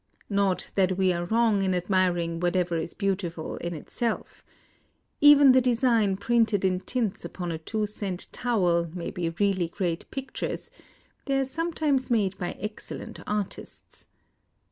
[0.31, 4.43] Not that we are wrong in ad miring whatever is beautiful in itself.
[5.19, 10.09] Even the designs printed in tints upon a two cent towel may be really great
[10.09, 10.71] pictures:
[11.25, 14.07] they are some times made by excellent artists.